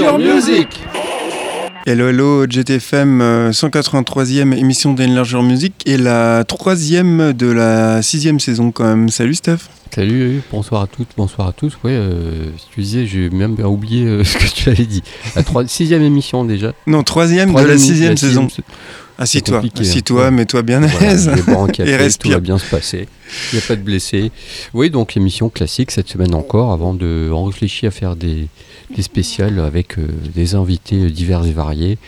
[0.00, 0.68] Enlargeur Music
[1.84, 8.84] Hello, hello, GTFM, 183e émission d'Enlargeur Music et la troisième de la sixième saison quand
[8.84, 9.08] même.
[9.08, 9.58] Salut Steph
[9.92, 11.76] Salut, bonsoir à toutes, bonsoir à tous.
[11.82, 15.02] Ouais, euh, si tu disais, j'ai même oublié euh, ce que tu avais dit.
[15.34, 16.74] La trois- sixième émission déjà.
[16.86, 18.46] Non, troisième, de la sixième la saison.
[19.18, 19.68] Assis-toi, hein.
[19.80, 21.28] assis-toi, mets-toi bien à Voilà, l'aise.
[21.72, 22.30] café, Et respire.
[22.30, 23.08] Tout va bien se passer.
[23.52, 24.30] Il n'y a pas de blessés.
[24.74, 28.46] Oui, donc émission classique cette semaine encore, avant de on réfléchit à faire des,
[28.94, 31.98] des spéciales avec euh, des invités divers et variés.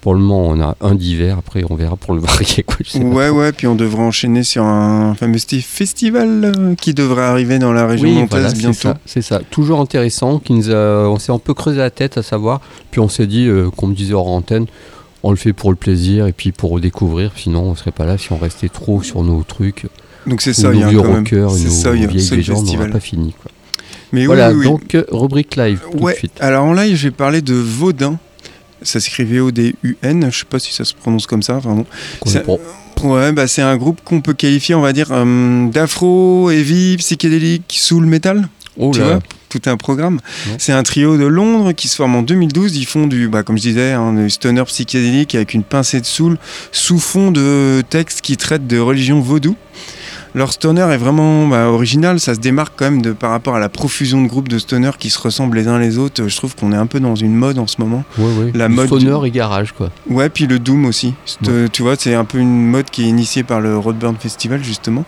[0.00, 1.38] Pour le moment, on a un divers.
[1.38, 2.62] Après, on verra pour le varié.
[2.62, 7.22] Quoi, Ouais, ouais, puis on devrait enchaîner sur un fameux sti- festival euh, qui devrait
[7.24, 8.90] arriver dans la région Oui, voilà, bientôt.
[9.06, 9.40] c'est ça.
[9.50, 10.38] Toujours intéressant.
[10.38, 12.60] Qui nous a, on s'est un peu creusé la tête à savoir.
[12.90, 14.66] Puis on s'est dit, euh, qu'on me disait hors antenne,
[15.22, 17.32] on le fait pour le plaisir et puis pour redécouvrir.
[17.36, 19.86] Sinon, on serait pas là si on restait trop sur nos trucs.
[20.26, 22.90] Donc c'est ça, il y a rockers, C'est ça, il y a légendes, on festival.
[22.90, 23.32] pas fini.
[23.42, 23.49] Quoi.
[24.12, 24.64] Mais oui, voilà, oui, oui.
[24.66, 26.32] donc euh, rubrique live tout Ouais, de suite.
[26.40, 28.18] alors en live, je vais parler de Vaudin.
[28.82, 32.58] Ça s'écrivait O-D-U-N, je sais pas si ça se prononce comme ça, prend.
[33.02, 37.76] Ouais, bah c'est un groupe qu'on peut qualifier, on va dire, euh, d'afro, heavy, psychédélique,
[37.78, 38.48] soul metal.
[38.78, 40.20] Oh tu vois tout un programme.
[40.46, 40.54] Ouais.
[40.58, 42.76] C'est un trio de Londres qui se forme en 2012.
[42.76, 46.06] Ils font du, bah, comme je disais, hein, du stoner psychédélique avec une pincée de
[46.06, 46.38] soul
[46.70, 49.56] sous fond de textes qui traitent de religion vaudou.
[50.34, 53.60] Leur stoner est vraiment bah, original, ça se démarque quand même de, par rapport à
[53.60, 56.28] la profusion de groupes de stoner qui se ressemblent les uns les autres.
[56.28, 58.04] Je trouve qu'on est un peu dans une mode en ce moment.
[58.18, 58.52] ouais, ouais.
[58.54, 59.90] la mode stoner et garage quoi.
[60.08, 61.14] Ouais, puis le Doom aussi.
[61.72, 65.04] Tu vois, c'est un peu une mode qui est initiée par le Roadburn Festival, justement.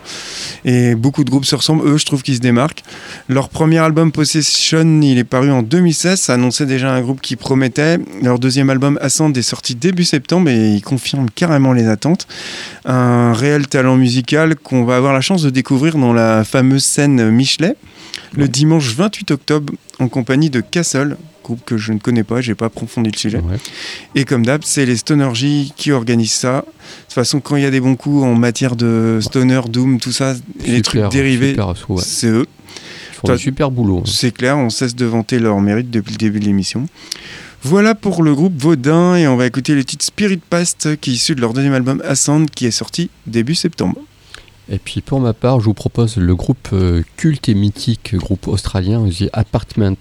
[0.65, 1.87] Et beaucoup de groupes se ressemblent.
[1.87, 2.83] Eux, je trouve qu'ils se démarquent.
[3.29, 6.19] Leur premier album, Possession, il est paru en 2016.
[6.19, 7.99] Ça annonçait déjà un groupe qui promettait.
[8.21, 12.27] Leur deuxième album, Ascend, est sorti début septembre et il confirme carrément les attentes.
[12.85, 17.29] Un réel talent musical qu'on va avoir la chance de découvrir dans la fameuse scène
[17.29, 17.75] Michelet
[18.33, 18.47] le Ouais.
[18.49, 22.65] dimanche 28 octobre en compagnie de Castle, groupe que je ne connais pas, j'ai pas
[22.65, 23.37] approfondi le sujet.
[23.37, 23.57] Ouais.
[24.15, 26.57] Et comme d'hab, c'est les Stonergy qui organisent ça.
[26.57, 26.61] De
[27.05, 30.11] toute façon, quand il y a des bons coups en matière de stoner, doom, tout
[30.11, 30.35] ça,
[30.65, 32.01] les trucs Super- dérivés, super ouais.
[32.03, 32.45] c'est eux.
[33.11, 33.99] Ils font Toi- du super boulot.
[33.99, 34.03] hein.
[34.11, 36.87] C'est clair, on cesse de vanter leur mérite depuis le début de l'émission.
[37.61, 41.13] Voilà pour le groupe Vaudin et on va écouter le titre Spirit Past qui est
[41.13, 43.95] issu de leur deuxième album Ascend qui est sorti début septembre.
[44.69, 48.47] Et puis pour ma part, je vous propose le groupe euh, culte et mythique, groupe
[48.47, 49.97] australien, The Apartment.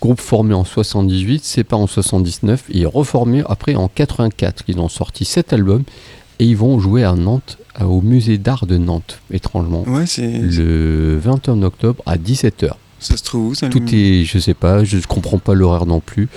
[0.00, 4.64] Groupe formé en 78, séparé en 79 et reformé après en 84.
[4.68, 5.84] Ils ont sorti 7 albums
[6.38, 11.18] et ils vont jouer à Nantes, au musée d'art de Nantes, étrangement, Ouais, c'est le
[11.18, 12.70] 21 octobre à 17h.
[12.98, 15.84] ça se trouve où ça Tout est, je sais pas, je ne comprends pas l'horaire
[15.86, 16.28] non plus.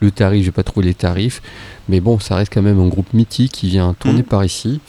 [0.00, 1.42] Le tarif, j'ai pas trouvé les tarifs.
[1.88, 4.24] Mais bon, ça reste quand même un groupe mythique qui vient tourner Mhm.
[4.24, 4.80] par ici.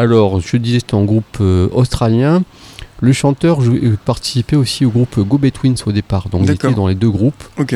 [0.00, 2.42] Alors, je disais, c'était un groupe euh, australien.
[3.02, 6.30] Le chanteur euh, participait aussi au groupe Go Betweens au départ.
[6.30, 7.44] Donc, il était dans les deux groupes.
[7.58, 7.74] Ok.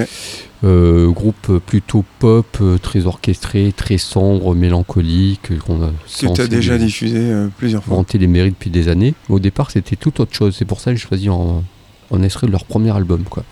[0.64, 5.58] Euh, groupe plutôt pop, très orchestré, très sombre, mélancolique.
[5.66, 7.96] qu'on a Que tu as déjà diffusé euh, plusieurs fois.
[7.96, 9.12] vanter les mérites depuis des années.
[9.28, 10.54] Au départ, c'était tout autre chose.
[10.58, 11.62] C'est pour ça que j'ai choisi en,
[12.10, 13.44] en extrait de leur premier album, quoi.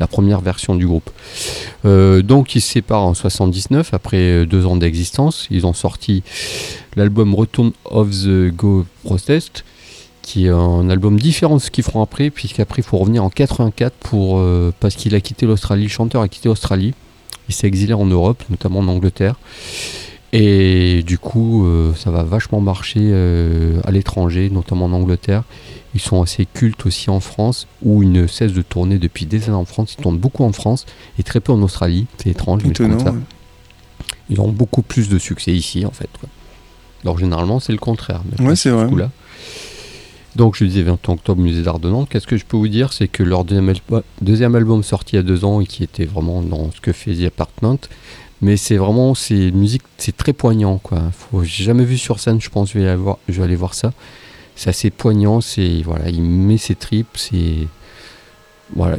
[0.00, 1.10] La première version du groupe.
[1.84, 5.46] Euh, donc, ils se séparent en 79, après euh, deux ans d'existence.
[5.50, 6.22] Ils ont sorti
[6.96, 9.64] l'album Return of the Go Protest,
[10.22, 13.30] qui est un album différent de ce qu'ils feront après, puisqu'après, il faut revenir en
[13.30, 15.84] 84 pour, euh, parce qu'il a quitté l'Australie.
[15.84, 16.92] Le chanteur a quitté l'Australie.
[17.48, 19.36] Il s'est exilé en Europe, notamment en Angleterre.
[20.32, 25.44] Et du coup, euh, ça va vachement marcher euh, à l'étranger, notamment en Angleterre.
[25.94, 29.44] Ils sont assez cultes aussi en France, où ils ne cessent de tourner depuis des
[29.44, 29.94] années en France.
[29.98, 30.84] Ils tournent beaucoup en France
[31.18, 32.06] et très peu en Australie.
[32.18, 33.12] C'est étrange, mais comme ça.
[33.12, 33.18] ouais.
[34.28, 36.08] Ils ont beaucoup plus de succès ici, en fait.
[36.20, 36.28] quoi.
[37.04, 38.22] Alors, généralement, c'est le contraire.
[38.38, 38.86] mais Ouais, c'est ce vrai.
[40.34, 42.08] Donc, je disais 20 octobre, musée d'art de Nantes.
[42.10, 42.92] Qu'est-ce que je peux vous dire?
[42.92, 45.82] C'est que leur deuxième, albu- deuxième album sorti il y a deux ans et qui
[45.82, 47.78] était vraiment dans ce que fait The Apartment.
[48.42, 51.00] Mais c'est vraiment, c'est une musique, c'est très poignant, quoi.
[51.42, 53.74] J'ai jamais vu sur scène, je pense, je vais aller voir, je vais aller voir
[53.74, 53.92] ça.
[54.56, 57.66] C'est assez poignant, c'est, voilà, il met ses tripes, c'est,
[58.74, 58.96] voilà,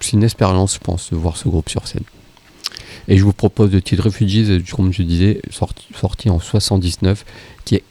[0.00, 2.04] c'est une expérience, je pense, de voir ce groupe sur scène.
[3.08, 7.24] Et je vous propose le titre Refugees, euh, comme je disais, sorti, en 79,
[7.64, 7.84] qui est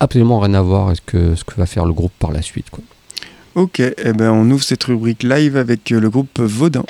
[0.00, 2.42] absolument rien à voir avec ce que, ce que va faire le groupe par la
[2.42, 2.70] suite.
[2.70, 2.82] Quoi.
[3.54, 6.84] Ok, eh ben on ouvre cette rubrique live avec euh, le groupe Vaudin.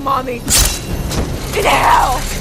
[0.00, 0.36] Mommy.
[1.56, 2.39] In hell!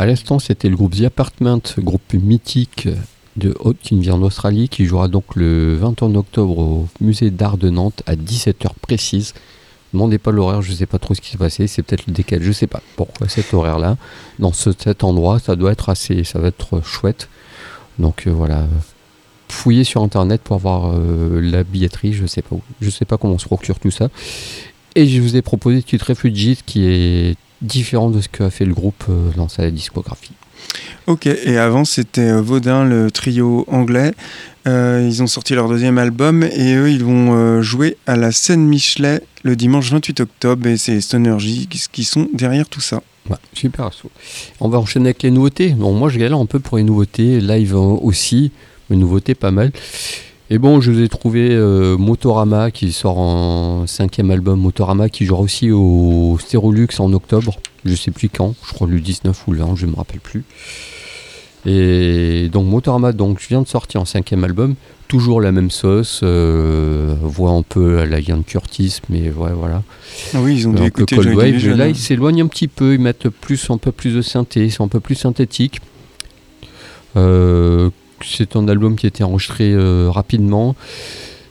[0.00, 2.88] À l'instant, c'était le groupe The Apartment, groupe mythique
[3.36, 7.68] de Haute qui vient d'Australie, qui jouera donc le 21 octobre au musée d'art de
[7.68, 9.34] Nantes à 17h précise.
[9.92, 12.46] Demandez pas l'horaire, je sais pas trop ce qui s'est passé, c'est peut-être le décalage,
[12.46, 13.98] je sais pas pourquoi cet horaire-là.
[14.38, 17.28] Dans ce- cet endroit, ça doit être assez, ça va être chouette.
[17.98, 18.64] Donc euh, voilà,
[19.50, 23.18] fouillez sur internet pour voir euh, la billetterie, je sais pas où, je sais pas
[23.18, 24.08] comment on se procure tout ça.
[24.94, 28.64] Et je vous ai proposé le titre Refugee qui est différent de ce qu'a fait
[28.64, 30.32] le groupe euh, dans sa discographie.
[31.06, 34.12] Ok, et avant c'était euh, Vaudin, le trio anglais.
[34.68, 38.66] Euh, ils ont sorti leur deuxième album et eux ils vont jouer à la scène
[38.66, 43.02] Michelet le dimanche 28 octobre et c'est Stonergy qui, sont derrière tout ça.
[43.30, 44.10] Ouais, super assaut.
[44.60, 45.70] On va enchaîner avec les nouveautés.
[45.70, 47.40] Bon, moi, je galère un peu pour les nouveautés.
[47.40, 48.52] Live aussi,
[48.90, 49.72] les nouveautés pas mal.
[50.52, 54.58] Et bon, je vous ai trouvé euh, Motorama qui sort en cinquième album.
[54.58, 57.56] Motorama qui jouera aussi au Stérolux en octobre.
[57.84, 58.56] Je sais plus quand.
[58.66, 60.42] Je crois le 19 ou le 20, je me rappelle plus.
[61.66, 64.74] Et donc Motorama, donc je viens de sortir en cinquième album.
[65.06, 66.20] Toujours la même sauce.
[66.24, 69.84] Euh, voix un peu à la Ian Curtis, mais ouais, voilà.
[70.34, 71.76] Ah oui, ils ont dû écouter Cold Wave.
[71.76, 74.72] Là, ils s'éloignent un petit peu, ils mettent plus, un peu plus de synthé, ils
[74.72, 75.80] sont un peu plus synthétiques.
[77.16, 77.90] Euh,
[78.24, 80.74] c'est un album qui a été enregistré euh, rapidement.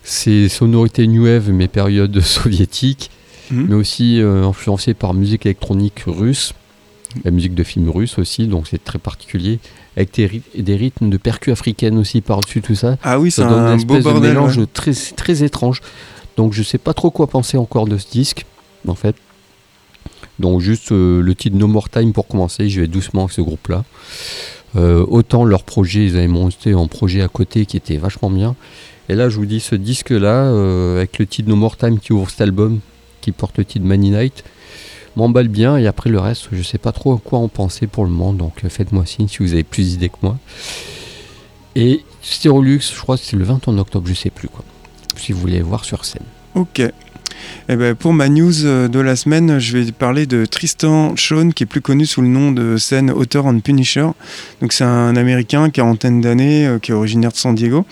[0.03, 3.11] C'est sonorité new wave, mais période soviétique,
[3.51, 3.65] Mhm.
[3.69, 6.53] mais aussi euh, influencé par musique électronique russe,
[7.25, 9.57] la musique de films russes aussi, donc c'est très particulier,
[9.97, 12.97] avec des, ryth- des rythmes de percus africaines aussi par-dessus tout ça.
[13.01, 14.65] Ah oui, c'est un une beau de mélange ouais.
[14.71, 15.81] très, très étrange.
[16.37, 18.45] Donc je sais pas trop quoi penser encore de ce disque,
[18.87, 19.15] en fait.
[20.37, 23.41] Donc juste euh, le titre No More Time pour commencer, je vais doucement avec ce
[23.41, 23.83] groupe-là.
[24.75, 28.55] Euh, autant leur projet, ils avaient monté un projet à côté qui était vachement bien.
[29.09, 32.13] Et là, je vous dis, ce disque-là, euh, avec le titre No More Time qui
[32.13, 32.79] ouvre cet album,
[33.21, 34.43] qui porte le titre Money Night,
[35.15, 35.77] m'emballe bien.
[35.77, 38.33] Et après le reste, je sais pas trop à quoi en penser pour le moment.
[38.33, 40.37] Donc euh, faites-moi signe si vous avez plus d'idées que moi.
[41.75, 44.63] Et Stérolux, je crois que c'est le 21 octobre, je sais plus quoi.
[45.15, 46.23] Si vous voulez voir sur scène.
[46.55, 46.81] Ok.
[47.69, 51.53] Eh ben, pour ma news euh, de la semaine, je vais parler de Tristan Shawn,
[51.53, 54.07] qui est plus connu sous le nom de scène Author and Punisher.
[54.61, 57.85] Donc c'est un Américain, quarantaine d'années, euh, qui est originaire de San Diego.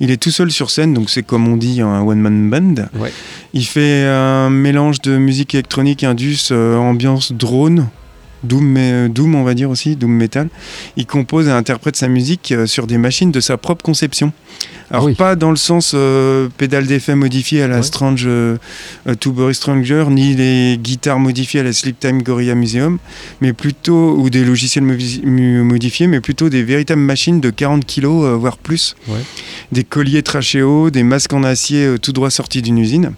[0.00, 2.74] Il est tout seul sur scène, donc c'est comme on dit un one-man band.
[2.94, 3.12] Ouais.
[3.54, 7.88] Il fait un mélange de musique électronique, indus, euh, ambiance drone.
[8.44, 10.48] Doom, Doom, on va dire aussi, Doom Metal.
[10.98, 14.34] Il compose et interprète sa musique sur des machines de sa propre conception.
[14.94, 15.14] Alors, oui.
[15.14, 17.82] pas dans le sens euh, pédale d'effet modifié à la Ouais.
[17.82, 18.56] Strange euh,
[19.08, 22.98] euh, Tubury Stranger, ni les guitares modifiées à la Sleep Time Gorilla Museum,
[23.40, 28.36] mais plutôt, ou des logiciels modifiés, mais plutôt des véritables machines de 40 kg, euh,
[28.36, 28.94] voire plus.
[29.08, 29.18] Ouais.
[29.72, 33.12] Des colliers trachéaux, des masques en acier euh, tout droit sortis d'une usine.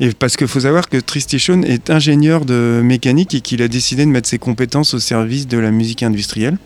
[0.00, 4.04] Et parce qu'il faut savoir que Tristation est ingénieur de mécanique et qu'il a décidé
[4.06, 6.56] de mettre ses compétences au service de la musique industrielle.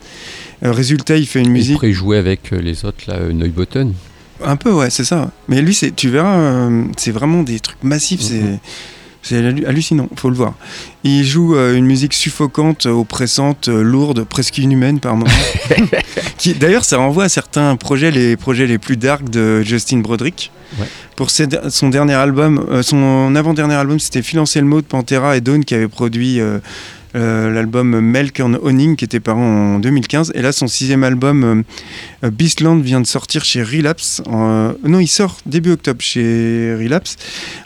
[0.61, 1.75] Résultat, il fait une Il musique.
[1.75, 3.93] pourrait jouer avec les autres, là, Neubotten.
[4.45, 5.31] Un peu, ouais, c'est ça.
[5.47, 8.21] Mais lui, c'est, tu verras, euh, c'est vraiment des trucs massifs.
[8.21, 8.59] C'est, Mhm.
[9.21, 10.53] c'est hallu- hallucinant, faut le voir.
[11.03, 15.31] Il joue euh, une musique suffocante, oppressante, euh, lourde, presque inhumaine par moments.
[16.37, 20.51] Qui, d'ailleurs, ça renvoie à certains projets, les projets les plus dark de Justin Broderick.
[20.79, 20.87] Ouais.
[21.15, 25.41] Pour ses- son dernier album, euh, son avant-dernier album, c'était Phil Anselmo de Pantera et
[25.41, 26.39] Dawn qui avait produit
[27.13, 30.31] l'album Melk and Owning qui était paru en 2015.
[30.35, 34.21] Et là, son sixième album, euh, euh, Beastland, vient de sortir chez Relapse.
[34.27, 37.17] non, il sort début octobre chez Relapse.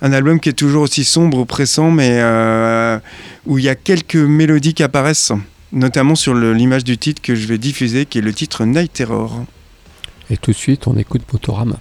[0.01, 2.99] Un album qui est toujours aussi sombre, oppressant, mais euh,
[3.45, 5.31] où il y a quelques mélodies qui apparaissent,
[5.71, 9.45] notamment sur l'image du titre que je vais diffuser, qui est le titre Night Terror.
[10.29, 11.79] Et tout de suite, on écoute Motorama.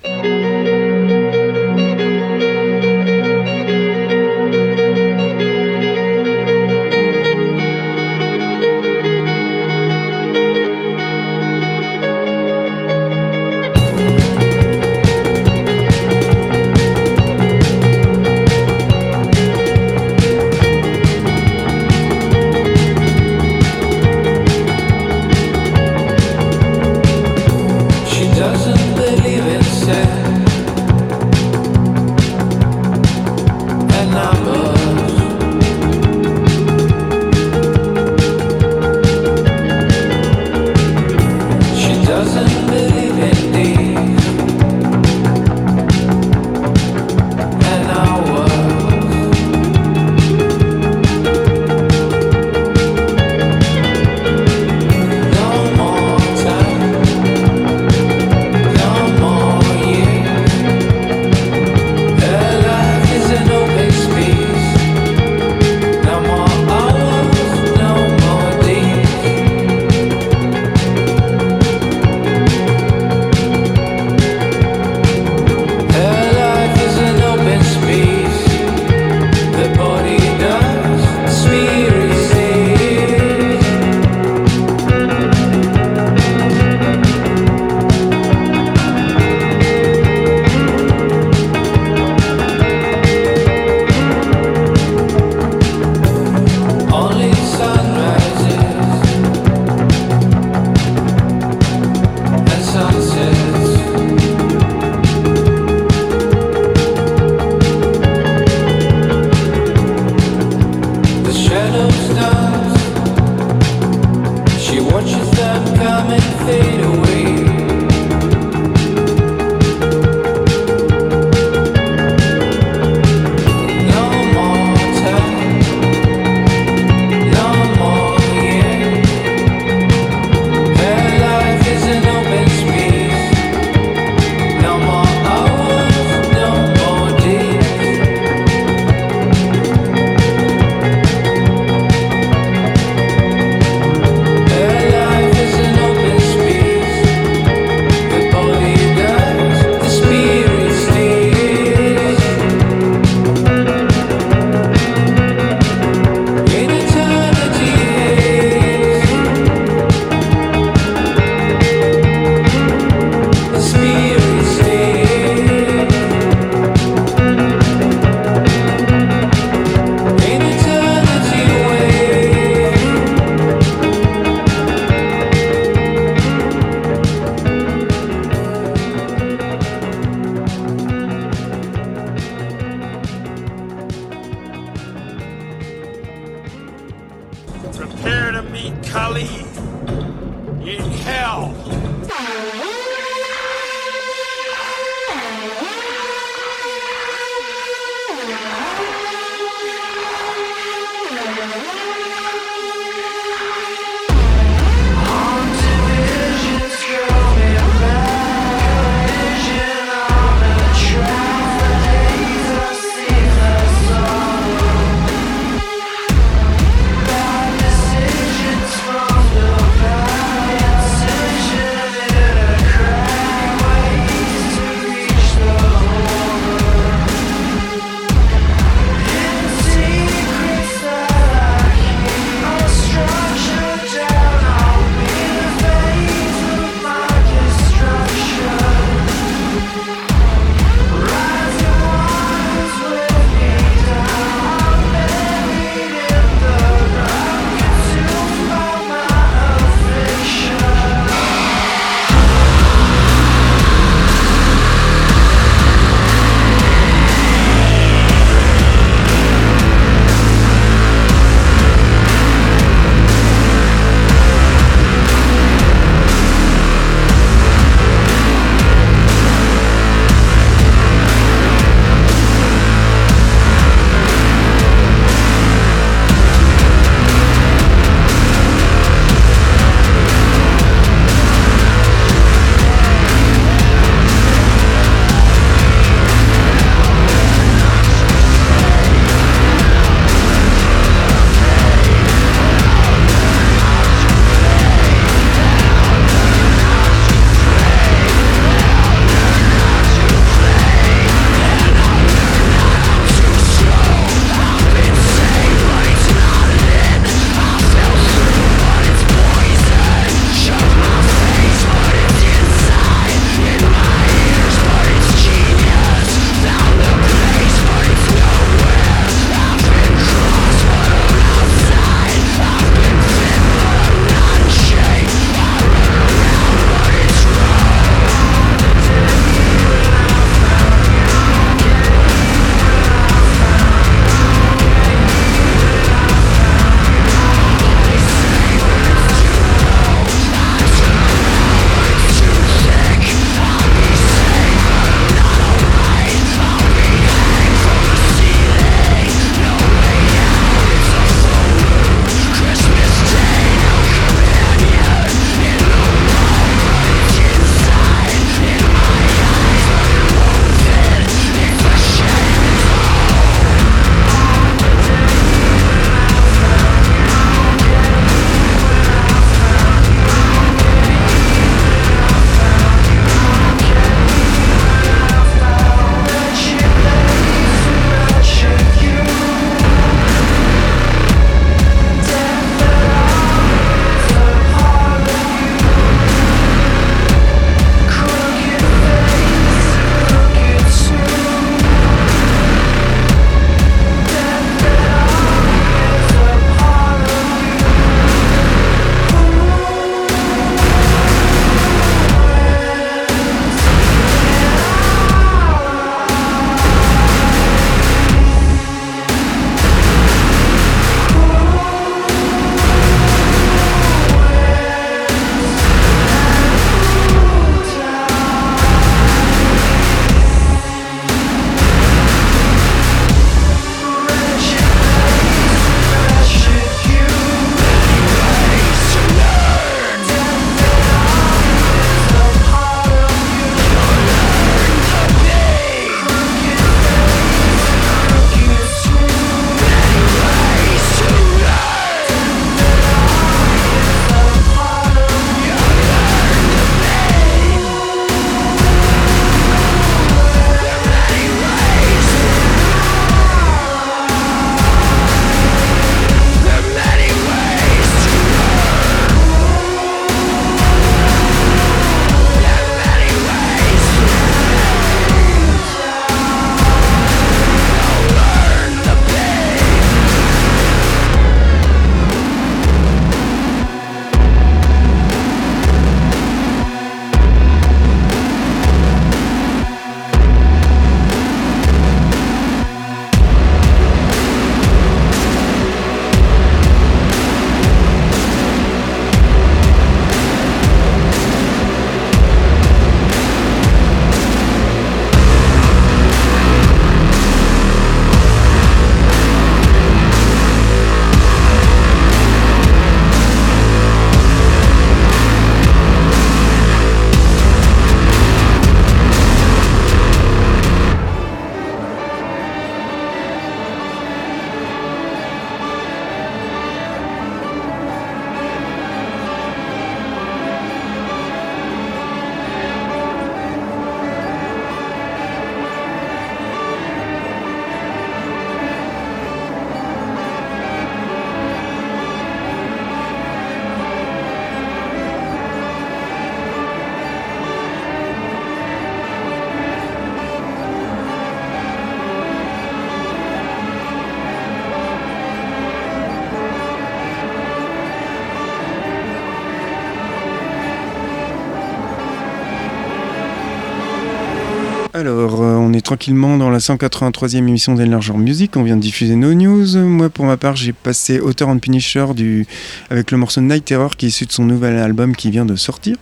[555.86, 558.56] Tranquillement dans la 183e émission d'Enlarger Music.
[558.56, 559.78] On vient de diffuser nos news.
[559.78, 562.44] Moi, pour ma part, j'ai passé Author and Punisher du...
[562.90, 565.54] avec le morceau Night Terror qui est issu de son nouvel album qui vient de
[565.54, 565.94] sortir.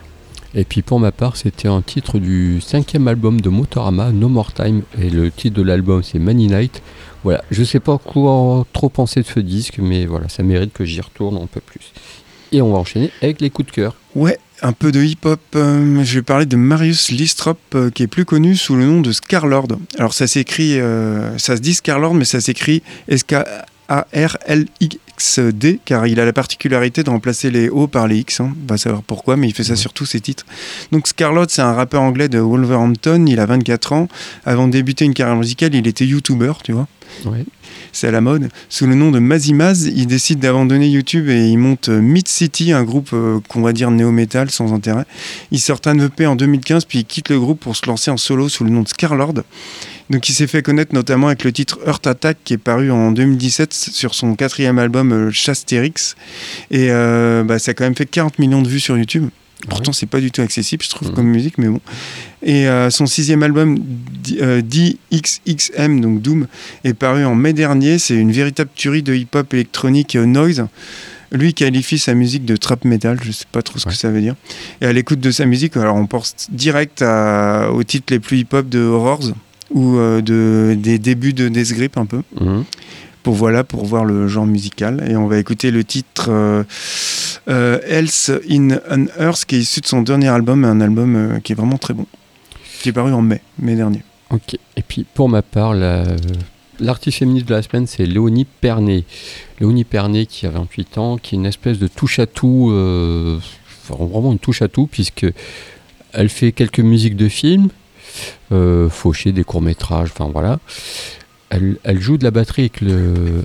[0.55, 4.55] Et puis pour ma part, c'était un titre du cinquième album de Motorama, No More
[4.55, 4.85] Time.
[4.99, 6.81] Et le titre de l'album, c'est Money Night.
[7.23, 10.87] Voilà, je sais pas quoi trop penser de ce disque, mais voilà, ça mérite que
[10.87, 11.93] j'y retourne un peu plus.
[12.53, 13.97] Et on va enchaîner avec les coups de cœur.
[14.15, 15.41] Ouais, un peu de hip-hop.
[15.57, 19.01] euh, je vais parler de Marius Listrop, euh, qui est plus connu sous le nom
[19.01, 19.69] de Scarlord.
[19.99, 22.83] Alors ça s'écrit, euh, ça se dit Scarlord, mais ça s'écrit
[25.19, 28.41] S-K-A-R-L-X-D, car il a la particularité de remplacer les O par les X.
[28.41, 28.55] Hein.
[28.63, 30.45] On va savoir pourquoi, mais il fait ça sur tous ses titres.
[30.93, 33.25] Donc Scarlord, c'est un rappeur anglais de Wolverhampton.
[33.27, 34.09] Il a 24 ans.
[34.45, 36.89] Avant de débuter une carrière musicale, il était YouTuber, tu vois.
[37.27, 37.45] Ouais.
[37.93, 38.49] c'est à la mode.
[38.69, 42.73] Sous le nom de Mazimaz, il décide d'abandonner YouTube et il monte euh, Mid City,
[42.73, 45.05] un groupe euh, qu'on va dire néo-metal sans intérêt.
[45.53, 48.17] Il sort un EP en 2015 puis il quitte le groupe pour se lancer en
[48.17, 49.35] solo sous le nom de Scarlord.
[50.11, 53.11] Donc il s'est fait connaître notamment avec le titre Earth Attack qui est paru en
[53.13, 56.15] 2017 sur son quatrième album euh, Chastérix.
[56.71, 59.29] Et euh, bah, ça a quand même fait 40 millions de vues sur YouTube.
[59.71, 61.15] Pourtant, c'est pas du tout accessible, je trouve, Mhm.
[61.15, 61.81] comme musique, mais bon.
[62.43, 66.49] Et euh, son sixième album, D- euh, DXXM, donc Doom,
[66.85, 67.99] est paru en mai dernier.
[67.99, 70.67] C'est une véritable tuerie de hip-hop électronique euh, noise.
[71.33, 73.93] Lui qualifie sa musique de trap metal, je sais pas trop ce Ouais.
[73.93, 74.35] que ça veut dire.
[74.83, 78.39] Et à l'écoute de sa musique, alors on pense direct à- aux titres les plus
[78.41, 79.33] hip-hop de Horrors
[79.71, 82.65] ou euh, de, des débuts de Death Grip un peu Mhm.
[83.23, 86.63] pour voilà pour voir le genre musical et on va écouter le titre euh,
[87.49, 91.53] euh, Else in an Earth qui est issu de son dernier album un album qui
[91.53, 92.07] est vraiment très bon
[92.83, 94.57] qui est paru en mai mai dernier Ok.
[94.77, 96.05] Et puis pour ma part, la-
[96.81, 99.05] l'artiste féministe de la semaine, c'est Léonie Pernet.
[99.61, 103.39] Léonie Pernet qui a 28 ans, qui est une espèce de touche-à-tout, euh,
[103.89, 105.27] enfin, vraiment une touche-à-tout, puisque
[106.15, 107.69] elle fait quelques musiques de films,
[108.53, 110.59] euh, faucher des courts-métrages, enfin voilà.
[111.51, 113.43] Elle, joue de la batterie avec, le,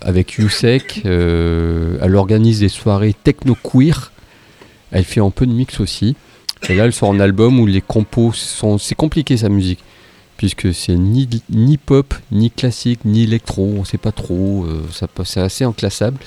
[1.05, 4.11] euh, elle organise des soirées techno-queer,
[4.91, 6.15] elle fait un peu de mix aussi.
[6.69, 8.79] Et là, elle sort un album où les compos sont...
[8.79, 9.79] C'est compliqué sa musique
[10.39, 14.87] puisque c'est ni, pop, ni classique, ni électro, on sait pas trop, euh,
[15.25, 16.17] c'est assez inclassable.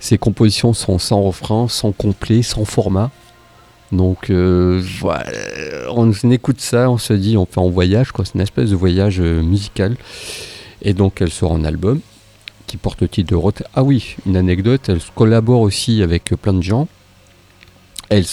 [0.00, 3.10] Ses compositions sont sans refrain, sans complet, sans format.
[3.92, 5.30] Donc euh, voilà,
[5.90, 8.24] on écoute ça, on se dit, on fait en voyage, quoi.
[8.24, 9.96] C'est une espèce de voyage euh, musical.
[10.82, 12.00] Et donc elle sort un album
[12.66, 13.52] qui porte le titre de Rot.
[13.74, 16.86] Ah oui, une anecdote, elle collabore aussi avec plein de gens.
[18.10, 18.24] Elle,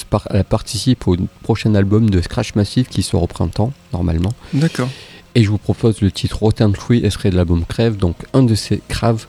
[0.48, 4.32] participe au prochain album de Scratch Massive qui sort au printemps, normalement.
[4.54, 4.90] d'accord
[5.36, 8.56] Et je vous propose le titre Rotten Tree, extrait de l'album Crève, donc un de
[8.56, 9.26] ces Crave,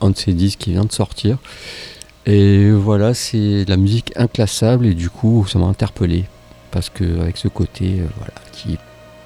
[0.00, 1.38] un de ces disques qui vient de sortir.
[2.30, 6.26] Et voilà, c'est la musique inclassable et du coup, ça m'a interpellé
[6.70, 8.76] parce que avec ce côté, euh, voilà, qui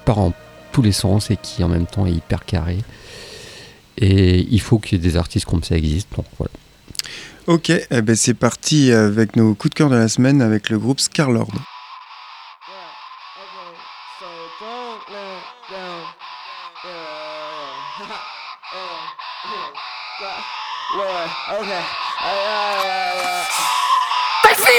[0.05, 0.31] part en
[0.71, 2.77] tous les sens et qui en même temps est hyper carré.
[3.97, 6.15] Et il faut qu'il y ait des artistes comme ça existent.
[6.15, 6.53] Donc voilà.
[7.47, 10.79] ok eh ben, c'est parti avec nos coups de cœur de la semaine avec le
[10.79, 11.51] groupe Scarlord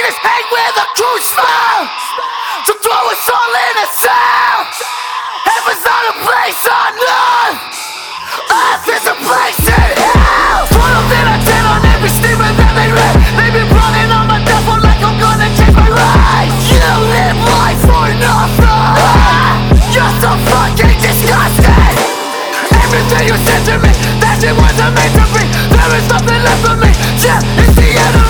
[0.05, 4.61] us hang with a true to throw us all in a cell.
[5.49, 7.57] Heaven's not a place on earth.
[8.45, 10.61] Earth is a place in hell.
[10.69, 13.15] Twelve in a ten on every statement that they read.
[13.33, 16.53] They've been running on my devil like I'm gonna change my life.
[16.69, 19.89] You live life for nothing.
[19.89, 21.97] You're so fucking disgusting.
[22.77, 23.89] Everything you said to me,
[24.21, 25.43] that shit wasn't meant to be.
[25.73, 26.93] There is nothing left for me.
[27.25, 28.24] Yeah, it's the end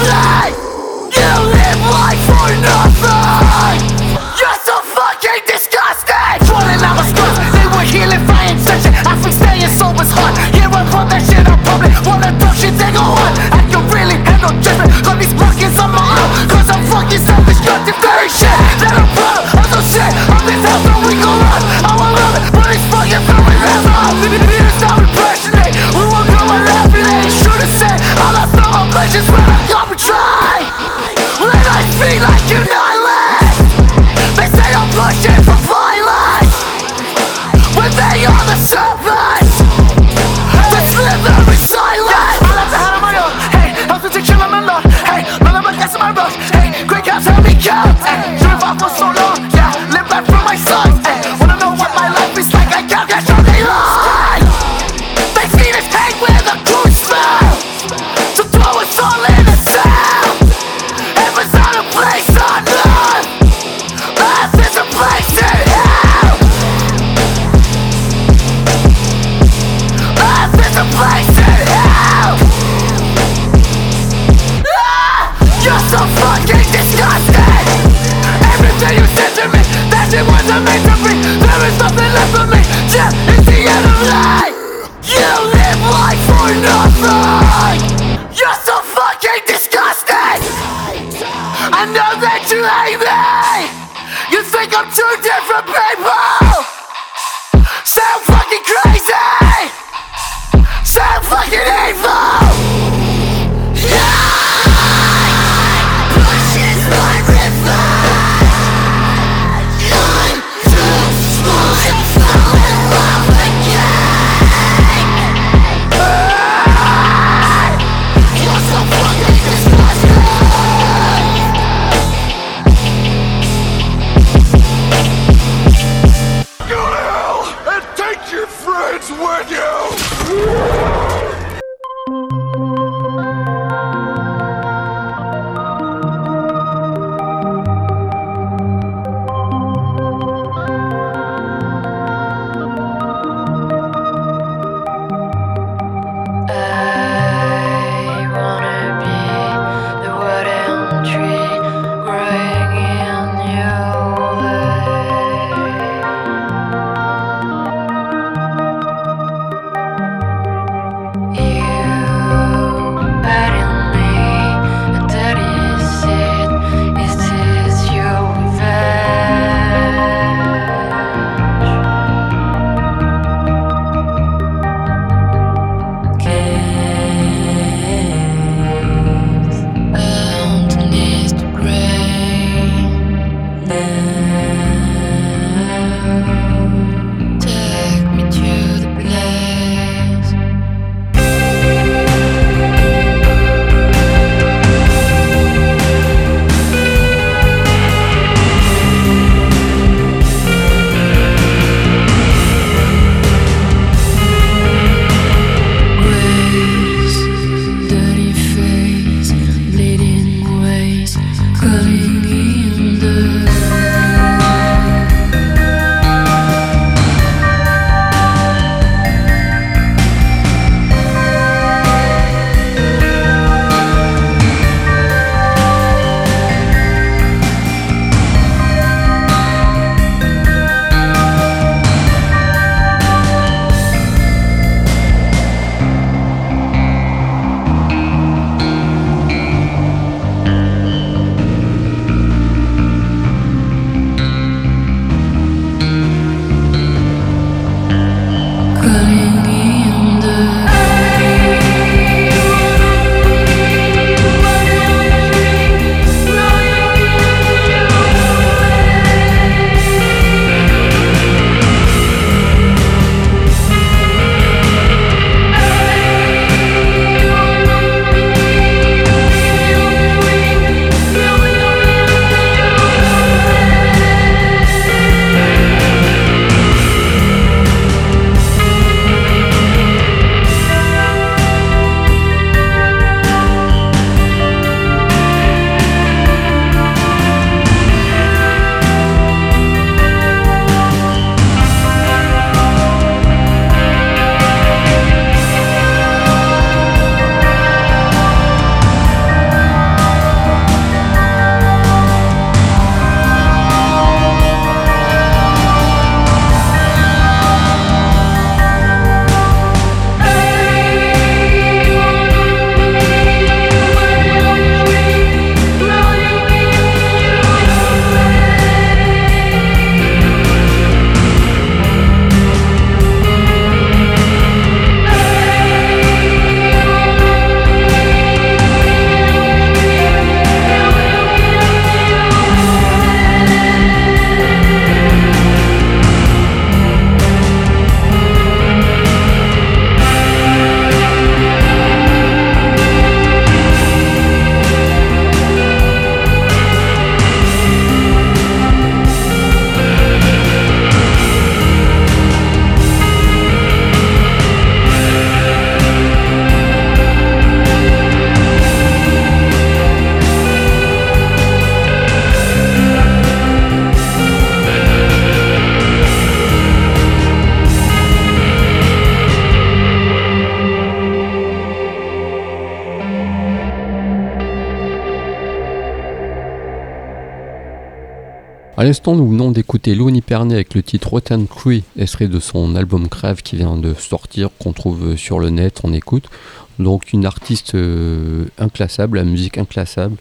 [378.85, 383.09] l'instant, nous venons d'écouter Louis Pernet avec le titre Rotten Crue, extrait de son album
[383.09, 386.29] Crave qui vient de sortir, qu'on trouve sur le net, on écoute.
[386.77, 390.17] Donc une artiste euh, inclassable, la musique inclassable,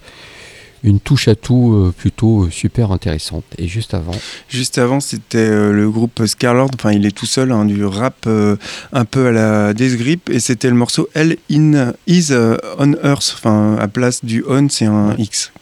[0.82, 3.44] une touche à tout euh, plutôt euh, super intéressante.
[3.58, 4.14] Et juste avant,
[4.48, 6.70] Juste avant, c'était euh, le groupe Scarlord.
[6.74, 10.30] Enfin, il est tout seul, hein, du rap un peu à la Death Grip.
[10.30, 12.32] Et c'était le morceau Hell in Is
[12.78, 13.34] on Earth.
[13.36, 15.52] Enfin, à place du on, c'est un X.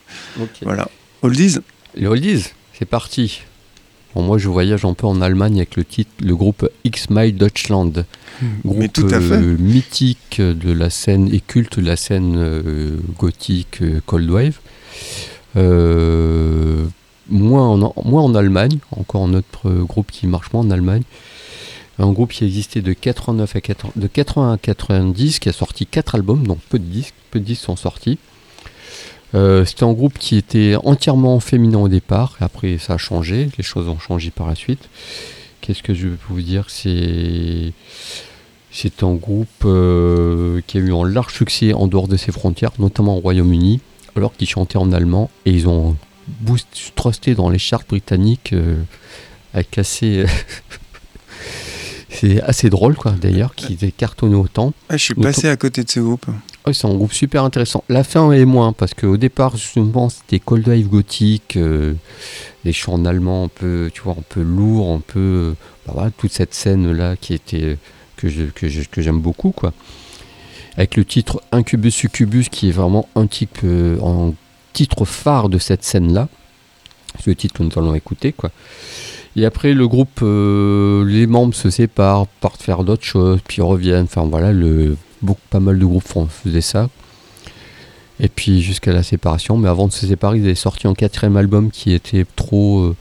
[0.62, 0.88] Voilà.
[1.22, 1.58] Oldies
[1.94, 2.46] les oldies,
[2.82, 3.42] c'est parti.
[4.12, 7.32] Bon, moi, je voyage un peu en Allemagne avec le titre, le groupe X My
[7.32, 7.92] Deutschland.
[8.64, 9.34] Groupe Mais tout à fait.
[9.34, 14.58] euh, mythique de la scène et culte de la scène euh, gothique euh, Cold Wave.
[17.30, 21.02] Moins, en, moins en Allemagne, encore un autre groupe qui marche moins en Allemagne.
[22.00, 25.86] Un groupe qui existait de 89 à 80, de 80 à 90, qui a sorti
[25.86, 28.18] 4 albums, donc peu de disques, peu de disques sont sortis.
[29.34, 33.64] Euh, C'était un groupe qui était entièrement féminin au départ, après ça a changé, les
[33.64, 34.88] choses ont changé par la suite.
[35.60, 36.66] Qu'est-ce que je peux vous dire?
[36.68, 37.72] C'est
[38.70, 42.72] c'est un groupe euh, qui a eu un large succès en dehors de ses frontières,
[42.78, 43.80] notamment au Royaume-Uni,
[44.16, 45.94] alors qu'ils chantaient en allemand et ils ont
[46.40, 48.76] boost, trusté dans les charts britanniques euh,
[49.54, 50.24] avec assez.
[52.14, 54.74] C'est assez drôle, quoi, d'ailleurs, qu'ils aient cartonné autant.
[54.90, 56.26] Ah, Je suis Autant- passé à côté de ce groupe.
[56.66, 57.82] Ouais, c'est un groupe super intéressant.
[57.88, 61.94] La fin est moins, parce qu'au départ, justement, c'était Cold Wave gothique, euh,
[62.64, 65.18] des chants en allemand un peu, tu vois, un peu lourd, un peu.
[65.18, 65.52] euh,
[65.86, 67.78] bah voilà, toute cette scène-là qui était.
[68.16, 69.72] que je- que je- que j'aime beaucoup, quoi.
[70.76, 73.26] Avec le titre Incubus Succubus, qui est vraiment un
[73.64, 74.32] euh, un
[74.72, 76.28] titre phare de cette scène-là.
[77.26, 78.52] Le titre nous allons écouter, quoi.
[79.34, 84.04] Et après, le groupe, euh, les membres se séparent, partent faire d'autres choses, puis reviennent.
[84.04, 86.88] Enfin voilà, le, beaucoup, pas mal de groupes faisaient ça.
[88.20, 89.56] Et puis jusqu'à la séparation.
[89.56, 92.80] Mais avant de se séparer, ils avaient sorti un quatrième album qui était trop.
[92.80, 92.96] euh,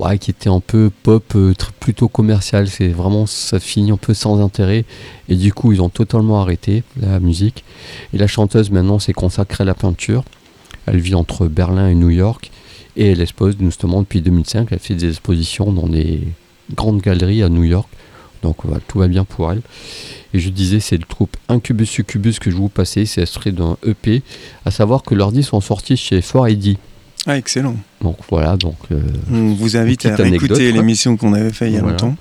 [0.00, 2.68] ouais, qui était un peu pop, euh, plutôt commercial.
[2.68, 4.84] C'est vraiment, ça finit un peu sans intérêt.
[5.28, 7.64] Et du coup, ils ont totalement arrêté la musique.
[8.12, 10.24] Et la chanteuse maintenant s'est consacrée à la peinture.
[10.86, 12.50] Elle vit entre Berlin et New York.
[12.96, 14.68] Et elle expose justement depuis 2005.
[14.72, 16.22] Elle fait des expositions dans des
[16.74, 17.88] grandes galeries à New York.
[18.42, 18.56] Donc
[18.88, 19.60] tout va bien pour elle.
[20.34, 23.04] Et je disais, c'est le groupe Incubus Succubus que je vous passais.
[23.04, 24.22] C'est extrait d'un EP.
[24.64, 26.76] À savoir que leurs disques sont sortis chez 4AD.
[27.26, 27.76] Ah, excellent.
[28.00, 28.76] Donc voilà, donc.
[28.92, 29.00] euh,
[29.32, 30.24] On vous invite à quoi.
[30.24, 31.96] l'émission qu'on avait fait il y a Voilà.
[31.98, 32.16] longtemps.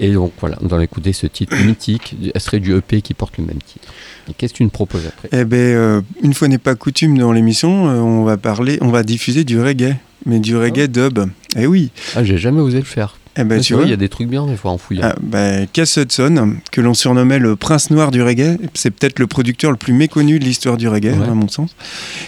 [0.00, 3.44] Et donc voilà, nous allons écouter ce titre mythique, extrait du EP qui porte le
[3.44, 3.88] même titre.
[4.30, 5.28] Et qu'est-ce que tu nous proposes après?
[5.32, 8.88] Eh ben, euh, une fois n'est pas coutume dans l'émission, euh, on va parler, on
[8.88, 11.18] va diffuser du reggae, mais du reggae dub.
[11.56, 11.90] Eh oui.
[12.14, 13.16] Ah, j'ai jamais osé le faire.
[13.38, 13.84] Eh ben, tu vois.
[13.84, 15.02] il y a des trucs bien des fois en fouillant.
[15.04, 19.26] Ah, bah, Cass Hudson, que l'on surnommait le prince noir du reggae, c'est peut-être le
[19.26, 21.28] producteur le plus méconnu de l'histoire du reggae, Ouais.
[21.28, 21.70] à mon sens.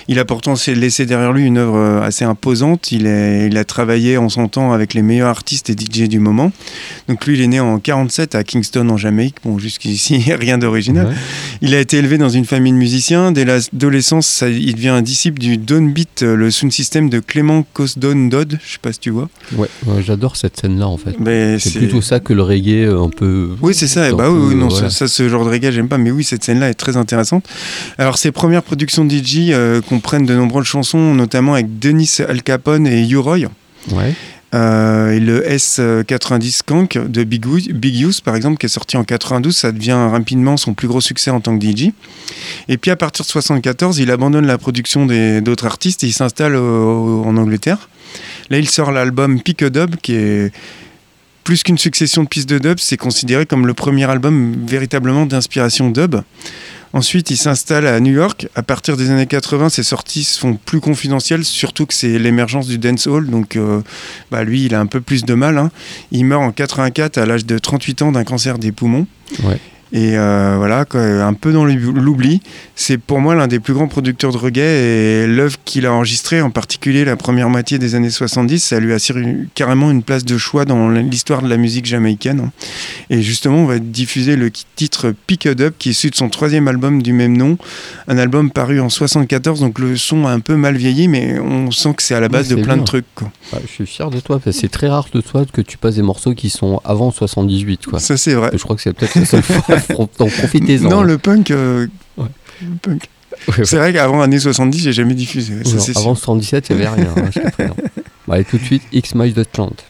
[0.08, 2.92] Il a pourtant laissé derrière lui une œuvre euh, assez imposante.
[2.92, 6.20] Il, est- il a travaillé en son temps avec les meilleurs artistes et DJ du
[6.20, 6.52] moment.
[7.08, 9.36] Donc lui, il est né en 47 à Kingston, en Jamaïque.
[9.44, 11.08] Bon, jusqu'ici, rien d'original.
[11.08, 11.14] Ouais.
[11.62, 13.32] Il a été élevé dans une famille de musiciens.
[13.32, 18.28] Dès l'adolescence, il devient un disciple du Downbeat, euh, le sound system de Clément Cosdon
[18.28, 18.58] Dodd.
[18.64, 19.28] Je sais pas si tu vois.
[19.56, 21.58] Ouais, ouais, j'adore cette scène-là en fait.
[21.58, 23.50] C'est plutôt ça que le reggae euh, un peu.
[23.60, 24.12] Oui, c'est ça.
[24.12, 24.90] Bah oui, peu, non, voilà.
[24.90, 25.98] ça, ça, ce genre de reggae, j'aime pas.
[25.98, 27.46] Mais oui, cette scène-là est très intéressante.
[27.98, 32.42] Alors, ses premières productions de DJ euh, comprennent de nombreuses chansons, notamment avec Denis Al
[32.42, 33.48] Capone et U-Roy.
[33.92, 34.14] Ouais.
[34.52, 39.04] Euh, et le S90 Skank de Big, Big Youth, par exemple, qui est sorti en
[39.04, 41.90] 92, ça devient rapidement son plus gros succès en tant que DJ.
[42.68, 45.06] Et puis à partir de 74, il abandonne la production
[45.40, 47.88] d'autres artistes et il s'installe en Angleterre.
[48.50, 50.52] Là, il sort l'album Pick a Dub, qui est
[51.44, 55.90] plus qu'une succession de pistes de dub, c'est considéré comme le premier album véritablement d'inspiration
[55.90, 56.16] dub.
[56.92, 58.48] Ensuite, il s'installe à New York.
[58.56, 62.66] À partir des années 80, ses sorties se font plus confidentielles, surtout que c'est l'émergence
[62.66, 63.28] du dancehall.
[63.28, 63.80] Donc, euh,
[64.32, 65.56] bah, lui, il a un peu plus de mal.
[65.58, 65.70] hein.
[66.10, 69.06] Il meurt en 84 à l'âge de 38 ans d'un cancer des poumons.
[69.92, 72.40] Et euh, voilà, quoi, un peu dans l'oubli.
[72.76, 76.40] C'est pour moi l'un des plus grands producteurs de reggae et l'œuvre qu'il a enregistrée,
[76.40, 79.16] en particulier la première moitié des années 70, ça lui assure
[79.54, 82.50] carrément une place de choix dans l'histoire de la musique jamaïcaine.
[83.10, 86.28] Et justement, on va diffuser le titre Pick It Up qui est issu de son
[86.28, 87.58] troisième album du même nom,
[88.08, 91.70] un album paru en 74, donc le son a un peu mal vieilli, mais on
[91.70, 92.76] sent que c'est à la base de plein bien.
[92.78, 93.06] de trucs.
[93.14, 93.30] quoi.
[93.52, 94.40] Ouais, je suis fier de toi.
[94.52, 97.86] C'est très rare de toi que tu passes des morceaux qui sont avant 78.
[97.86, 97.98] Quoi.
[97.98, 98.50] Ça, c'est vrai.
[98.52, 99.76] Je crois que c'est peut-être la seule fois.
[99.88, 100.88] Donc profitez-en.
[100.88, 101.50] Non, le punk.
[101.50, 102.26] euh, Ouais.
[102.62, 103.08] le punk.
[103.48, 105.64] Ouais, C'est vrai qu'avant l'année 70, j'ai jamais diffusé.
[105.64, 106.24] ça, Non, c'est avant sûr.
[106.24, 107.14] 77, il n'y avait rien.
[107.16, 107.66] hein.
[108.26, 109.82] Bon, allez, tout de suite, X Miles de 30.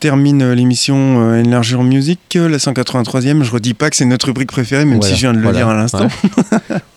[0.00, 3.42] Termine euh, l'émission euh, Enlargeur Music, euh, la 183e.
[3.42, 5.42] Je redis pas que c'est notre rubrique préférée, même Voilà, si je viens de le
[5.42, 6.08] voilà, dire à l'instant.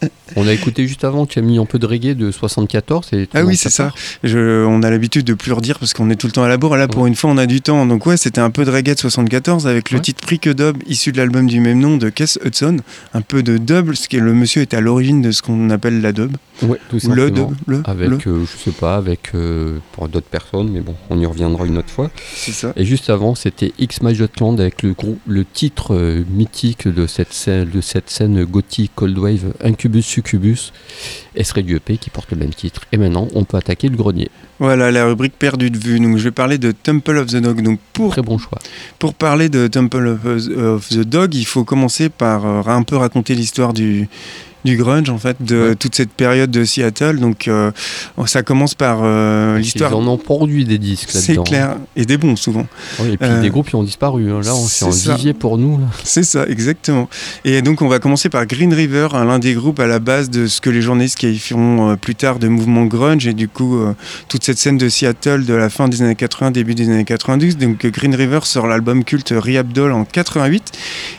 [0.03, 0.09] ouais.
[0.35, 3.09] On a écouté juste avant, tu as mis un peu de reggae de 74.
[3.13, 3.91] et Ah oui, c'est ça.
[4.23, 6.57] Je- on a l'habitude de plus redire parce qu'on est tout le temps à la
[6.57, 6.77] bourre.
[6.77, 7.09] Là, pour Ouais.
[7.09, 7.85] une fois, on a du temps.
[7.85, 10.01] Donc, ouais, c'était un peu de reggae de 74 avec le Ouais.
[10.01, 12.77] titre Prick Dub issu de l'album du même nom de Cass Hudson.
[13.13, 15.69] Un peu de dub, ce qui est le monsieur est à l'origine de ce qu'on
[15.69, 16.35] appelle la dub.
[16.61, 17.47] Ouais, tout Ou le dub.
[17.65, 18.17] Le, Avec, le.
[18.27, 21.77] euh, je sais pas, avec euh, pour d'autres personnes, mais bon, on y reviendra une
[21.77, 22.11] autre fois.
[22.35, 22.71] C'est ça.
[22.75, 27.33] Et juste avant, c'était X Majotland avec le groupe, le titre euh, mythique de cette
[27.33, 30.71] scène, de cette scène gothique Cold Wave, Incubus Succubus,
[31.35, 32.81] et serait du EP qui porte le même titre.
[32.91, 34.29] Et maintenant, on peut attaquer le grenier.
[34.59, 35.99] Voilà, la rubrique perdue de vue.
[35.99, 37.61] Donc, je vais parler de Temple of the Dog.
[37.63, 38.59] Donc, pour Très bon choix.
[38.99, 40.25] Pour parler de Temple of,
[40.57, 44.07] of the Dog, il faut commencer par euh, un peu raconter l'histoire du,
[44.63, 45.75] du grunge, en fait, de Ouais.
[45.75, 47.17] toute cette période de Seattle.
[47.19, 47.71] Donc, euh,
[48.25, 49.91] ça commence par euh, l'histoire.
[49.91, 51.43] Ils en ont produit des disques C'est là-dedans.
[51.43, 52.67] clair, et des bons souvent.
[52.99, 54.31] Ouais, et puis Euh, des groupes qui ont disparu.
[54.31, 54.41] hein.
[54.43, 55.79] Là, on c'est c'est en vivier pour nous.
[56.03, 57.09] C'est ça, exactement.
[57.45, 60.29] Et donc, on va commencer par Green River, hein, l'un des groupes à la base
[60.29, 63.79] de ce que les journalistes qualifieront euh, plus tard de mouvement grunge, et du coup,
[64.27, 67.57] toute cette scène de Seattle de la fin des années 80, début des années 90.
[67.57, 70.71] Donc, Green River sort l'album culte Rehab Doll en 88,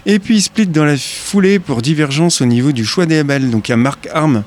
[0.06, 3.68] et puis il split dans la foulée pour divergence au niveau du choix des Donc,
[3.68, 4.42] il y a Mark Arm,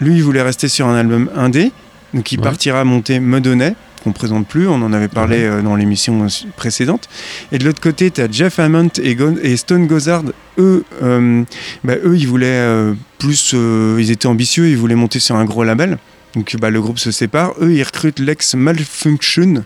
[0.00, 1.72] lui, il voulait rester sur un album indé,
[2.14, 2.44] donc il Ouais.
[2.44, 5.44] partira monter Medonnet qu'on présente plus, on en avait parlé Ouais.
[5.46, 7.08] euh, dans l'émission euh, précédente.
[7.50, 10.22] Et de l'autre côté, tu as Jeff Hammond et, Stone Gossard.
[10.58, 11.42] Eux, euh,
[11.82, 13.52] bah, eux, ils voulaient euh, plus.
[13.98, 15.98] ils étaient ambitieux, ils voulaient monter sur un gros label.
[16.36, 17.52] Donc bah, le groupe se sépare.
[17.60, 19.64] Eux, ils recrutent l'ex Malfunction,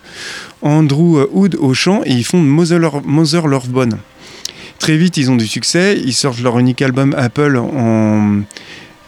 [0.63, 3.99] Andrew Hood au chant, et ils font Mother, Mother Love Bone.
[4.81, 6.01] Très vite, ils ont du succès.
[6.05, 8.41] Ils sortent leur unique album Apple en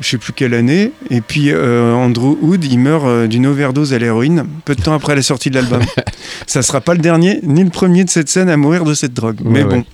[0.02, 0.92] je sais plus quelle année.
[1.10, 4.94] Et puis euh, Andrew Hood, il meurt euh, d'une overdose à l'héroïne peu de temps
[4.94, 5.82] après la sortie de l'album.
[6.46, 9.14] Ça sera pas le dernier ni le premier de cette scène à mourir de cette
[9.14, 9.40] drogue.
[9.44, 9.68] Ouais, Mais ouais.
[9.68, 9.84] bon,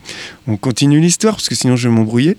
[0.46, 2.36] on continue l'histoire parce que sinon je vais m'embrouiller.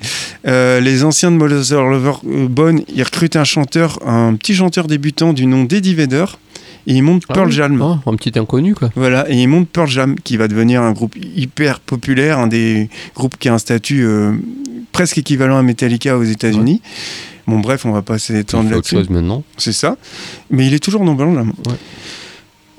[0.48, 5.34] Euh, les anciens de Mother Lover Bone, ils recrutent un chanteur, un petit chanteur débutant
[5.34, 6.26] du nom d'Eddie Vedder.
[6.88, 7.54] Et ils montent Ah Pearl oui.
[7.54, 7.82] Jam.
[7.82, 8.90] Ah, un petit inconnu, quoi.
[8.96, 12.90] Voilà, et ils montent Pearl Jam, qui va devenir un groupe hyper populaire, un des
[13.16, 14.34] groupes qui a un statut euh,
[14.92, 16.82] presque équivalent à Metallica aux États-Unis.
[17.48, 18.96] Bon, bref, on va pas s'étendre là-dessus.
[18.96, 19.44] chose maintenant.
[19.58, 19.98] C'est ça.
[20.52, 21.52] Mais il est toujours dans Pearl Jam.
[21.68, 21.74] Ouais.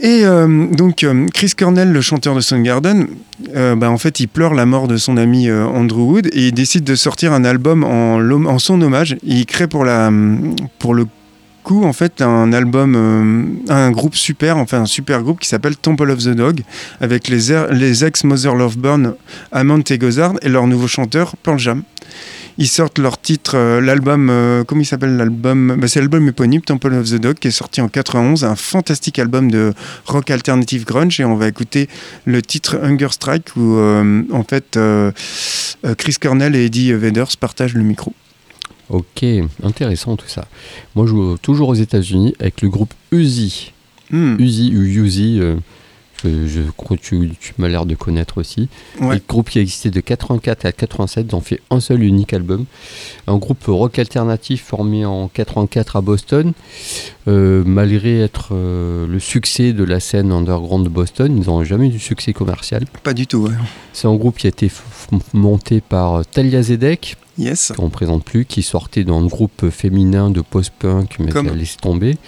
[0.03, 3.07] Et euh, donc, euh, Chris Cornell, le chanteur de Soundgarden,
[3.55, 6.53] euh, bah, en fait, il pleure la mort de son ami Andrew Wood et il
[6.53, 8.15] décide de sortir un album en,
[8.47, 9.17] en son hommage.
[9.25, 10.11] Il crée pour, la,
[10.79, 11.07] pour le
[11.85, 16.11] en fait, un album, euh, un groupe super, enfin un super groupe qui s'appelle Temple
[16.11, 16.63] of the Dog,
[17.01, 19.15] avec les, er- les ex-Mother Love Bone,
[19.53, 21.83] Amant et Gossard, et leur nouveau chanteur, Pearl Jam.
[22.59, 25.77] Ils sortent leur titre, euh, l'album, euh, comment il s'appelle l'album?
[25.79, 29.19] Bah, C'est l'album éponyme, Temple of the Dog, qui est sorti en 91, un fantastique
[29.19, 29.73] album de
[30.07, 31.89] rock alternative grunge, et on va écouter
[32.27, 34.79] le titre Hunger Strike, où en fait
[35.97, 38.13] Chris Cornell et Eddie Vedder partagent le micro.
[38.91, 39.25] Ok,
[39.63, 40.47] intéressant tout ça.
[40.97, 43.73] Moi, je joue toujours aux États-Unis avec le groupe Uzi.
[44.11, 45.55] Hmm, Uzi ou Uzi, euh,
[46.23, 48.69] je, je crois que tu, tu m'as l'air de connaître aussi.
[49.01, 49.17] Ouais.
[49.17, 52.33] Un groupe qui a existé de 84 à 87, ils ont fait un seul unique
[52.33, 52.65] album.
[53.27, 56.53] Un groupe rock alternatif formé en 84 à Boston.
[57.29, 61.87] Euh, malgré être euh, le succès de la scène underground de Boston, ils n'ont jamais
[61.87, 62.85] eu du succès commercial.
[63.03, 63.51] Pas du tout, ouais.
[63.93, 64.71] C'est un groupe qui a été
[65.33, 67.73] monté par Talia Zedek, Yes.
[67.75, 71.77] qu'on ne présente plus, qui sortait d'un groupe féminin de post-punk, mais qui a laissé
[71.81, 72.19] tomber.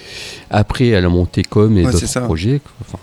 [0.49, 2.61] Après, elle a monté comme et Ouais, d'autres projets.
[2.81, 2.99] Enfin,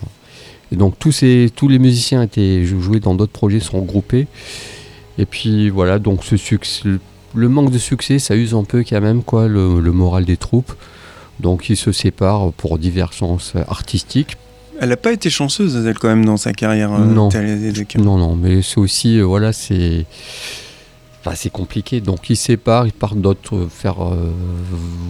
[0.72, 4.26] et donc, tous, ces, tous les musiciens étaient joués dans d'autres projets, sont regroupés.
[5.18, 6.82] Et puis, voilà, donc ce succès,
[7.34, 10.36] le, manque de succès, ça use un peu quand même quoi, le, le moral des
[10.36, 10.72] troupes.
[11.40, 14.36] Donc, ils se séparent pour divergences artistiques.
[14.78, 16.92] Elle n'a pas été chanceuse, elle, quand même, dans sa carrière.
[16.92, 17.28] euh, Non.
[17.98, 20.06] Non, non, mais c'est aussi, euh, voilà, c'est.
[21.20, 22.00] Enfin, c'est compliqué.
[22.00, 24.32] Donc, ils se séparent, ils partent d'autres, euh, faire euh,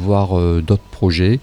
[0.03, 0.31] voir
[0.63, 1.39] d'autres projets.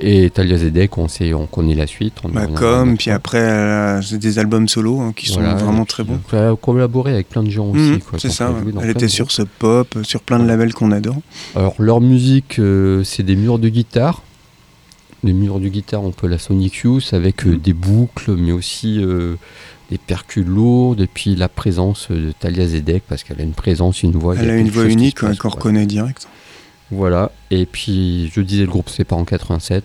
[0.00, 2.14] Et Talia Zedek, on, sait, on connaît la suite.
[2.24, 6.02] On Bah, comme, puis après, a- c'est des albums solo hein, qui sont vraiment très
[6.02, 6.18] bons.
[6.32, 8.02] Elle a collaboré avec plein de gens Mhm, aussi.
[8.18, 8.60] c'est ça, ouais.
[8.82, 11.18] elle était de sur ce pop, sur plein de labels qu'on adore.
[11.54, 14.22] Alors, leur musique, euh, c'est des murs de guitare.
[15.22, 18.98] Des murs de guitare, on peut la Sonic Youth avec euh, des boucles, mais aussi
[18.98, 19.36] euh,
[19.90, 21.00] des percus lourdes.
[21.00, 24.34] Et puis la présence de Talia Zedek, parce qu'elle a une présence, une voix.
[24.36, 26.26] Elle a une voix unique ouais, qu'on reconnaît direct.
[26.92, 27.32] Voilà.
[27.50, 29.82] Et puis, je disais, le groupe se sépare en 87.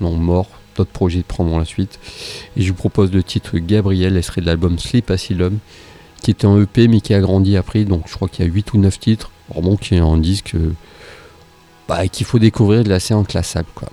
[0.00, 0.46] Non, mort.
[0.76, 1.98] D'autres projets prendront la suite.
[2.56, 5.58] Et je vous propose le titre Gabriel, elle serait de l'album Sleep Asylum,
[6.22, 7.84] qui était un EP, mais qui a grandi après.
[7.84, 9.30] Donc, je crois qu'il y a 8 ou 9 titres.
[9.50, 10.72] Alors, bon, qui est un disque euh,
[11.88, 13.88] bah, qu'il faut découvrir de la scène inclassable, quoi.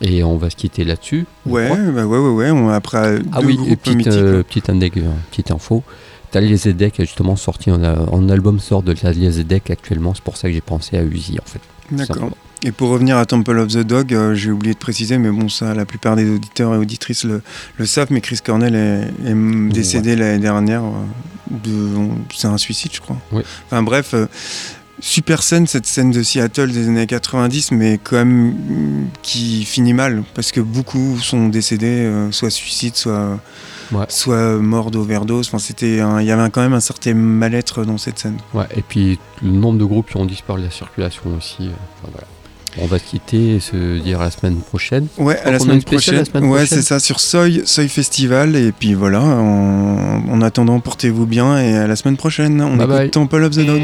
[0.00, 1.26] Et on va se quitter là-dessus.
[1.46, 2.50] Ouais, bah ouais, ouais, ouais.
[2.50, 5.84] On, après Ah deux oui, et petite, euh, petite, indec- euh, petite info.
[6.32, 10.38] Talia Zedek a justement sorti un, un album sort de Talia Zedek actuellement, c'est pour
[10.38, 11.60] ça que j'ai pensé à Uzi en fait.
[11.92, 12.30] D'accord.
[12.64, 15.48] Et pour revenir à Temple of the Dog, euh, j'ai oublié de préciser, mais bon,
[15.48, 17.42] ça, la plupart des auditeurs et auditrices le,
[17.76, 19.72] le savent, mais Chris Cornell est, est m- Ouais.
[19.72, 20.82] décédé l'année dernière.
[20.84, 20.90] euh,
[21.50, 21.88] de,
[22.34, 23.16] c'est un suicide, je crois.
[23.66, 24.26] Enfin bref, euh,
[25.00, 29.92] super scène, cette scène de Seattle des années 90, mais quand même mm, qui finit
[29.92, 33.38] mal, parce que beaucoup sont décédés, euh, soit suicide, soit,
[33.92, 34.06] Ouais.
[34.08, 35.48] soit morts d'overdose.
[35.48, 38.36] Enfin, c'était il y avait quand même un certain mal-être dans cette scène.
[38.54, 41.68] Ouais, et puis le nombre de groupes qui ont disparu de la circulation aussi.
[41.68, 41.70] euh,
[42.02, 42.26] enfin, voilà.
[42.80, 45.06] On va se quitter et se dire à la semaine prochaine.
[45.18, 46.14] Ouais, à la semaine prochaine.
[46.14, 48.56] la semaine ouais, c'est ça, sur Soy, Soy Festival.
[48.56, 52.62] Et puis voilà, en, en attendant, portez-vous bien et à la semaine prochaine.
[52.62, 53.10] On Bye écoute bye.
[53.10, 53.82] Temple of the Dog.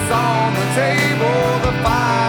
[0.00, 2.27] It's on the table, the fire.